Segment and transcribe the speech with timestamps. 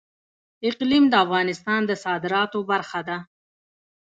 [0.69, 3.17] اقلیم د افغانستان د صادراتو برخه ده.